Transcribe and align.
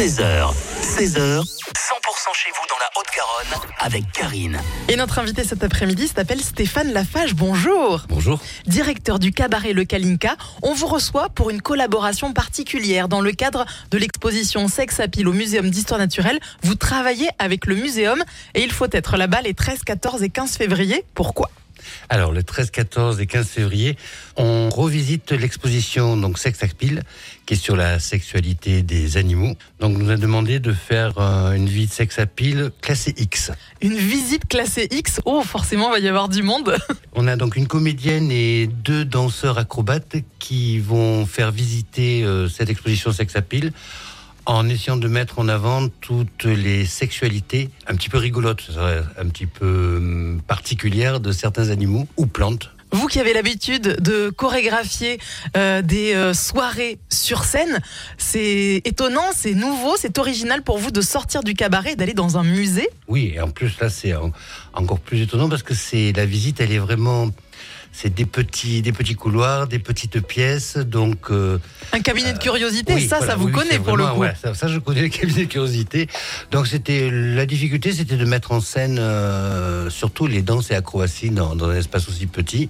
13h, 0.00 0.54
16h, 0.80 1.42
100% 1.42 1.44
chez 2.32 2.50
vous 2.52 2.66
dans 2.70 2.78
la 2.78 2.88
Haute-Garonne 2.96 3.68
avec 3.80 4.10
Karine. 4.12 4.58
Et 4.88 4.96
notre 4.96 5.18
invité 5.18 5.44
cet 5.44 5.62
après-midi 5.62 6.08
s'appelle 6.08 6.40
Stéphane 6.40 6.94
Lafage. 6.94 7.34
Bonjour. 7.34 8.06
Bonjour. 8.08 8.40
Directeur 8.66 9.18
du 9.18 9.30
cabaret 9.30 9.74
Le 9.74 9.84
Kalinka, 9.84 10.36
on 10.62 10.72
vous 10.72 10.86
reçoit 10.86 11.28
pour 11.28 11.50
une 11.50 11.60
collaboration 11.60 12.32
particulière 12.32 13.08
dans 13.08 13.20
le 13.20 13.32
cadre 13.32 13.66
de 13.90 13.98
l'exposition 13.98 14.68
Sex 14.68 15.00
Appeal 15.00 15.28
au 15.28 15.34
Muséum 15.34 15.68
d'Histoire 15.68 16.00
Naturelle. 16.00 16.40
Vous 16.62 16.76
travaillez 16.76 17.28
avec 17.38 17.66
le 17.66 17.74
muséum 17.74 18.24
et 18.54 18.62
il 18.62 18.72
faut 18.72 18.88
être 18.90 19.18
là-bas 19.18 19.42
les 19.42 19.52
13, 19.52 19.80
14 19.84 20.22
et 20.22 20.30
15 20.30 20.56
février. 20.56 21.04
Pourquoi? 21.12 21.50
Alors, 22.08 22.32
le 22.32 22.42
13, 22.42 22.70
14 22.70 23.20
et 23.20 23.26
15 23.26 23.46
février, 23.48 23.96
on 24.36 24.68
revisite 24.68 25.32
l'exposition 25.32 26.16
donc 26.16 26.38
Sex 26.38 26.62
Appeal, 26.62 27.02
qui 27.46 27.54
est 27.54 27.56
sur 27.56 27.76
la 27.76 27.98
sexualité 27.98 28.82
des 28.82 29.16
animaux. 29.16 29.54
Donc, 29.80 29.96
on 29.96 29.98
nous 29.98 30.10
a 30.10 30.16
demandé 30.16 30.60
de 30.60 30.72
faire 30.72 31.14
euh, 31.18 31.52
une 31.52 31.68
vie 31.68 31.86
de 31.86 31.92
Sex 31.92 32.18
Appeal 32.18 32.70
classée 32.80 33.14
X. 33.16 33.52
Une 33.80 33.96
visite 33.96 34.46
classée 34.48 34.88
X? 34.90 35.20
Oh, 35.24 35.42
forcément, 35.42 35.88
il 35.88 36.00
va 36.00 36.06
y 36.06 36.08
avoir 36.08 36.28
du 36.28 36.42
monde. 36.42 36.76
On 37.14 37.26
a 37.26 37.36
donc 37.36 37.56
une 37.56 37.66
comédienne 37.66 38.30
et 38.30 38.66
deux 38.66 39.04
danseurs 39.04 39.58
acrobates 39.58 40.16
qui 40.38 40.78
vont 40.78 41.26
faire 41.26 41.50
visiter 41.50 42.24
euh, 42.24 42.48
cette 42.48 42.70
exposition 42.70 43.12
Sex 43.12 43.36
Appeal 43.36 43.72
en 44.46 44.68
essayant 44.68 44.96
de 44.96 45.08
mettre 45.08 45.38
en 45.38 45.48
avant 45.48 45.88
toutes 46.00 46.44
les 46.44 46.86
sexualités 46.86 47.70
un 47.86 47.94
petit 47.94 48.08
peu 48.08 48.18
rigolotes, 48.18 48.70
un 49.18 49.28
petit 49.28 49.46
peu 49.46 49.96
hum, 49.98 50.40
particulières 50.46 51.20
de 51.20 51.32
certains 51.32 51.70
animaux 51.70 52.06
ou 52.16 52.26
plantes. 52.26 52.70
Vous 52.92 53.06
qui 53.06 53.20
avez 53.20 53.32
l'habitude 53.32 53.98
de 54.00 54.30
chorégraphier 54.30 55.20
euh, 55.56 55.80
des 55.80 56.12
euh, 56.14 56.34
soirées 56.34 56.98
sur 57.08 57.44
scène, 57.44 57.78
c'est 58.18 58.82
étonnant, 58.84 59.30
c'est 59.32 59.54
nouveau, 59.54 59.94
c'est 59.96 60.18
original 60.18 60.62
pour 60.62 60.78
vous 60.78 60.90
de 60.90 61.00
sortir 61.00 61.44
du 61.44 61.54
cabaret 61.54 61.92
et 61.92 61.96
d'aller 61.96 62.14
dans 62.14 62.36
un 62.36 62.42
musée? 62.42 62.88
Oui, 63.06 63.32
et 63.36 63.40
en 63.40 63.48
plus 63.50 63.78
là 63.80 63.88
c'est 63.90 64.12
en- 64.16 64.32
encore 64.72 64.98
plus 64.98 65.20
étonnant 65.22 65.48
parce 65.48 65.62
que 65.62 65.72
c'est 65.74 66.12
la 66.16 66.26
visite, 66.26 66.60
elle 66.60 66.72
est 66.72 66.78
vraiment, 66.78 67.30
c'est 67.92 68.14
des 68.14 68.24
petits, 68.24 68.82
des 68.82 68.92
petits 68.92 69.14
couloirs, 69.16 69.66
des 69.66 69.78
petites 69.80 70.20
pièces, 70.26 70.76
donc. 70.76 71.30
euh, 71.30 71.58
Un 71.92 72.00
cabinet 72.00 72.32
de 72.32 72.38
curiosité, 72.38 72.94
oui, 72.94 73.06
ça, 73.08 73.18
voilà, 73.18 73.32
ça 73.32 73.36
vous 73.38 73.46
oui, 73.46 73.52
connaît 73.52 73.78
pour 73.78 73.96
le 73.96 74.06
coup. 74.06 74.20
ouais, 74.20 74.32
ça, 74.40 74.54
ça, 74.54 74.68
je 74.68 74.78
connais 74.78 75.02
le 75.02 75.08
cabinet 75.08 75.46
de 75.46 75.50
curiosité. 75.50 76.06
Donc 76.52 76.66
c'était 76.68 77.10
la 77.10 77.46
difficulté, 77.46 77.92
c'était 77.92 78.16
de 78.16 78.24
mettre 78.24 78.52
en 78.52 78.60
scène 78.60 78.98
euh, 79.00 79.90
surtout 79.90 80.26
les 80.26 80.42
danses 80.42 80.70
et 80.70 80.74
acrobaties 80.74 81.30
dans, 81.30 81.56
dans 81.56 81.68
un 81.70 81.76
espace 81.76 82.08
aussi 82.08 82.26
petit. 82.26 82.68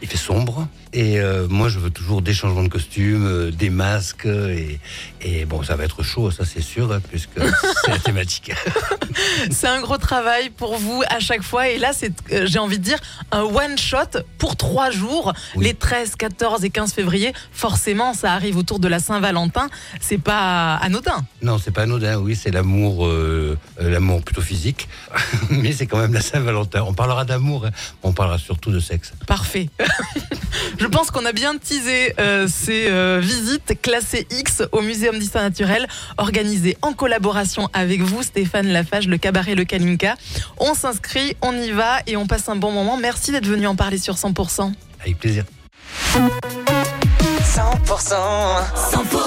Il 0.00 0.08
fait 0.08 0.16
sombre 0.16 0.68
et 0.92 1.20
euh, 1.20 1.46
moi 1.48 1.68
je 1.68 1.78
veux 1.78 1.90
toujours 1.90 2.22
des 2.22 2.32
changements 2.32 2.62
de 2.62 2.68
costumes, 2.68 3.26
euh, 3.26 3.50
des 3.50 3.68
masques 3.68 4.26
et, 4.26 4.78
et 5.20 5.44
bon 5.44 5.62
ça 5.62 5.76
va 5.76 5.84
être 5.84 6.02
chaud, 6.02 6.30
ça 6.30 6.44
c'est 6.44 6.62
sûr 6.62 6.92
hein, 6.92 7.00
puisque 7.10 7.30
c'est 7.84 7.90
la 7.90 7.98
thématique. 7.98 8.52
C'est 9.50 9.66
un 9.66 9.80
gros 9.80 9.96
travail 9.96 10.50
pour 10.50 10.76
vous 10.76 11.02
à 11.08 11.18
chaque 11.18 11.42
fois. 11.42 11.68
Et 11.68 11.78
là, 11.78 11.92
c'est, 11.92 12.12
euh, 12.32 12.46
j'ai 12.46 12.58
envie 12.58 12.78
de 12.78 12.84
dire, 12.84 12.98
un 13.32 13.42
one-shot 13.42 14.20
pour 14.36 14.56
trois 14.56 14.90
jours. 14.90 15.32
Oui. 15.56 15.64
Les 15.64 15.74
13, 15.74 16.14
14 16.16 16.64
et 16.64 16.70
15 16.70 16.92
février, 16.92 17.32
forcément, 17.52 18.14
ça 18.14 18.32
arrive 18.34 18.56
autour 18.56 18.78
de 18.78 18.86
la 18.86 19.00
Saint-Valentin. 19.00 19.68
C'est 20.00 20.18
pas 20.18 20.76
anodin. 20.76 21.24
Non, 21.42 21.58
c'est 21.58 21.70
pas 21.70 21.82
anodin, 21.82 22.18
oui, 22.18 22.36
c'est 22.36 22.50
l'amour, 22.50 23.08
l'amour 23.80 24.22
plutôt 24.22 24.42
physique, 24.42 24.88
mais 25.50 25.72
c'est 25.72 25.86
quand 25.86 25.98
même 25.98 26.12
la 26.12 26.22
Saint-Valentin. 26.22 26.82
On 26.86 26.94
parlera 26.94 27.24
d'amour, 27.24 27.66
hein, 27.66 27.70
on 28.02 28.12
parlera 28.12 28.38
surtout 28.38 28.70
de 28.70 28.80
sexe. 28.80 29.12
Parfait. 29.26 29.68
Je 30.78 30.86
pense 30.86 31.10
qu'on 31.10 31.24
a 31.24 31.32
bien 31.32 31.56
teasé 31.56 32.14
euh, 32.20 32.46
ces 32.48 32.88
euh, 32.88 33.20
visites 33.20 33.80
classées 33.82 34.26
X 34.30 34.62
au 34.72 34.80
Muséum 34.80 35.18
d'Histoire 35.18 35.44
Naturelle, 35.44 35.86
organisées 36.16 36.76
en 36.82 36.92
collaboration 36.92 37.68
avec 37.72 38.00
vous, 38.00 38.22
Stéphane 38.22 38.68
Lafage, 38.68 39.08
le 39.08 39.18
cabaret 39.18 39.54
Le 39.54 39.64
Kalinka. 39.64 40.14
On 40.58 40.74
s'inscrit, 40.74 41.36
on 41.42 41.56
y 41.56 41.70
va 41.70 41.98
et 42.06 42.16
on 42.16 42.26
passe 42.26 42.48
un 42.48 42.56
bon 42.56 42.72
moment. 42.72 42.96
Merci 42.96 43.32
d'être 43.32 43.46
venu 43.46 43.66
en 43.66 43.76
parler 43.76 43.98
sur 43.98 44.14
100%. 44.14 44.72
Avec 45.00 45.18
plaisir. 45.18 45.44
100%, 46.14 46.30
100%. 48.92 49.18